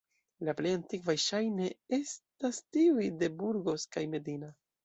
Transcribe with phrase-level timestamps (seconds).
[0.47, 1.69] La plej antikvaj ŝajne
[1.99, 4.55] estas tiuj de Burgos kaj Medina.